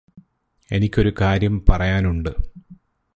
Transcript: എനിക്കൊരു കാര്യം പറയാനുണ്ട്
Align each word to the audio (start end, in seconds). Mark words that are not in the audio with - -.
എനിക്കൊരു 0.69 1.11
കാര്യം 1.21 1.65
പറയാനുണ്ട് 1.69 2.31